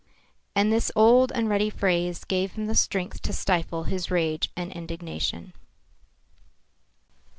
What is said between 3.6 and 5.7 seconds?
his rage and indignation.